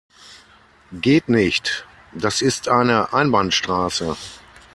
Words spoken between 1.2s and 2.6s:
nicht, das